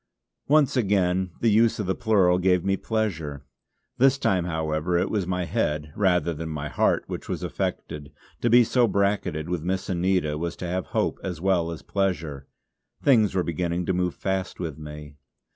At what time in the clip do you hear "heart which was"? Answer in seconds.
6.69-7.43